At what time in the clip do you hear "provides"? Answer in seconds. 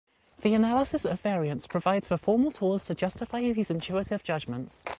1.67-2.07